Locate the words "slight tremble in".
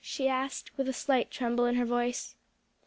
0.93-1.75